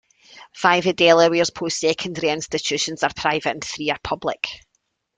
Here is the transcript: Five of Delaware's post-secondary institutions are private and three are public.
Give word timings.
Five 0.55 0.87
of 0.87 0.95
Delaware's 0.95 1.51
post-secondary 1.51 2.29
institutions 2.29 3.03
are 3.03 3.13
private 3.15 3.49
and 3.49 3.63
three 3.63 3.91
are 3.91 3.99
public. 4.03 4.47